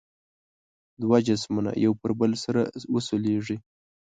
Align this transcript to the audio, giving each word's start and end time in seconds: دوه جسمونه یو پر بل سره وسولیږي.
دوه 1.01 1.17
جسمونه 1.27 1.71
یو 1.85 1.93
پر 2.01 2.11
بل 2.19 2.31
سره 2.43 2.61
وسولیږي. 2.93 3.57